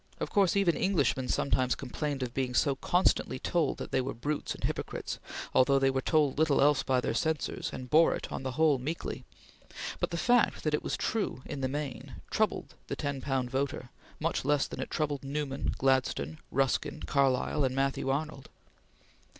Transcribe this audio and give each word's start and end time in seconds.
Of 0.19 0.31
course, 0.31 0.55
even 0.57 0.75
Englishmen 0.75 1.27
sometimes 1.27 1.75
complained 1.75 2.23
of 2.23 2.33
being 2.33 2.55
so 2.55 2.73
constantly 2.73 3.37
told 3.37 3.77
that 3.77 3.91
they 3.91 4.01
were 4.01 4.15
brutes 4.15 4.55
and 4.55 4.63
hypocrites, 4.63 5.19
although 5.53 5.77
they 5.77 5.91
were 5.91 6.01
told 6.01 6.39
little 6.39 6.59
else 6.59 6.81
by 6.81 7.01
their 7.01 7.13
censors, 7.13 7.69
and 7.71 7.87
bore 7.87 8.15
it, 8.15 8.31
on 8.31 8.41
the 8.41 8.53
whole, 8.53 8.79
meekly; 8.79 9.25
but 9.99 10.09
the 10.09 10.17
fact 10.17 10.63
that 10.63 10.73
it 10.73 10.81
was 10.81 10.97
true 10.97 11.43
in 11.45 11.61
the 11.61 11.67
main 11.67 12.15
troubled 12.31 12.73
the 12.87 12.95
ten 12.95 13.21
pound 13.21 13.51
voter 13.51 13.91
much 14.19 14.43
less 14.43 14.65
than 14.67 14.79
it 14.79 14.89
troubled 14.89 15.23
Newman, 15.23 15.75
Gladstone, 15.77 16.39
Ruskin, 16.49 17.03
Carlyle, 17.03 17.63
and 17.63 17.75
Matthew 17.75 18.09
Arnold. 18.09 18.49